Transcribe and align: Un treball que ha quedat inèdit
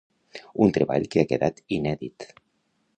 Un 0.65 0.73
treball 0.77 1.05
que 1.11 1.23
ha 1.25 1.29
quedat 1.35 1.63
inèdit 1.81 2.31